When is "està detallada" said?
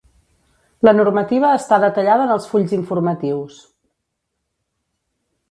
1.57-2.25